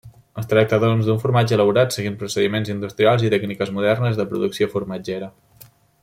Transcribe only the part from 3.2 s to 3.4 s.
i